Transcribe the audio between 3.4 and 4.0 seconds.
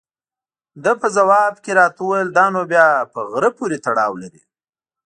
پورې